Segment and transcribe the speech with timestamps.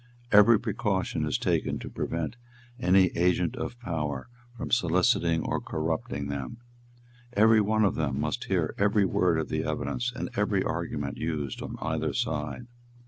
[0.31, 2.35] Every precaution is taken to prevent
[2.79, 6.57] any agent of power from soliciting or corrupting them.
[7.33, 11.61] Every one of them must hear every word of the evidence and every argument used
[11.61, 12.65] on either side.